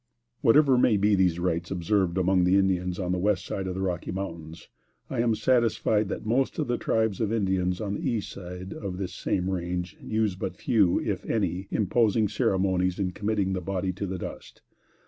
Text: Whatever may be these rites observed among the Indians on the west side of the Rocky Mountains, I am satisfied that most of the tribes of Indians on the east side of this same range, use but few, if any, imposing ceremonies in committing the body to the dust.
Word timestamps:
Whatever 0.41 0.79
may 0.79 0.97
be 0.97 1.13
these 1.13 1.37
rites 1.37 1.69
observed 1.69 2.17
among 2.17 2.43
the 2.43 2.55
Indians 2.57 2.97
on 2.97 3.11
the 3.11 3.19
west 3.19 3.45
side 3.45 3.67
of 3.67 3.75
the 3.75 3.83
Rocky 3.83 4.11
Mountains, 4.11 4.67
I 5.11 5.19
am 5.19 5.35
satisfied 5.35 6.09
that 6.09 6.25
most 6.25 6.57
of 6.57 6.67
the 6.67 6.79
tribes 6.79 7.21
of 7.21 7.31
Indians 7.31 7.79
on 7.79 7.93
the 7.93 8.09
east 8.09 8.31
side 8.31 8.73
of 8.73 8.97
this 8.97 9.13
same 9.13 9.47
range, 9.47 9.95
use 10.01 10.33
but 10.33 10.57
few, 10.57 10.99
if 10.99 11.23
any, 11.29 11.67
imposing 11.69 12.27
ceremonies 12.29 12.97
in 12.97 13.11
committing 13.11 13.53
the 13.53 13.61
body 13.61 13.93
to 13.93 14.07
the 14.07 14.17
dust. 14.17 14.63